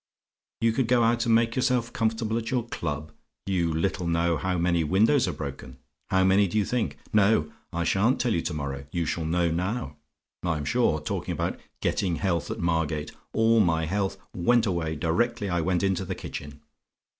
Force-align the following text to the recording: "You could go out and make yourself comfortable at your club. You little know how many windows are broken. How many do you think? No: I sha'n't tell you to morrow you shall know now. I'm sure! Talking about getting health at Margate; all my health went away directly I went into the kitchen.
"You 0.61 0.71
could 0.71 0.87
go 0.87 1.03
out 1.03 1.27
and 1.27 1.35
make 1.35 1.55
yourself 1.55 1.93
comfortable 1.93 2.35
at 2.39 2.49
your 2.49 2.65
club. 2.69 3.11
You 3.45 3.71
little 3.71 4.07
know 4.07 4.35
how 4.35 4.57
many 4.57 4.83
windows 4.83 5.27
are 5.27 5.31
broken. 5.31 5.77
How 6.09 6.23
many 6.23 6.47
do 6.47 6.57
you 6.57 6.65
think? 6.65 6.97
No: 7.13 7.53
I 7.71 7.83
sha'n't 7.83 8.19
tell 8.19 8.33
you 8.33 8.41
to 8.41 8.53
morrow 8.55 8.87
you 8.91 9.05
shall 9.05 9.25
know 9.25 9.51
now. 9.51 9.97
I'm 10.41 10.65
sure! 10.65 10.99
Talking 11.01 11.33
about 11.33 11.59
getting 11.81 12.15
health 12.15 12.49
at 12.49 12.57
Margate; 12.57 13.11
all 13.31 13.59
my 13.59 13.85
health 13.85 14.17
went 14.35 14.65
away 14.65 14.95
directly 14.95 15.49
I 15.49 15.61
went 15.61 15.83
into 15.83 16.03
the 16.03 16.15
kitchen. 16.15 16.61